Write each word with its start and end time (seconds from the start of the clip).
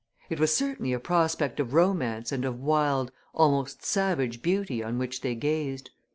It 0.31 0.39
was 0.39 0.51
certainly 0.51 0.93
a 0.93 0.99
prospect 0.99 1.59
of 1.59 1.75
romance 1.75 2.31
and 2.31 2.43
of 2.43 2.59
wild, 2.59 3.11
almost 3.35 3.85
savage 3.85 4.41
beauty 4.41 4.83
on 4.83 4.97
which 4.97 5.21
they 5.21 5.35
gazed. 5.35 5.91